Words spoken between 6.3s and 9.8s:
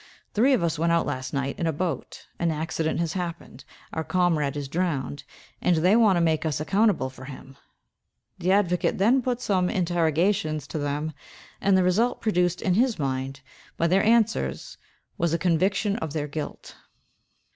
us accountable for him." The advocate then put some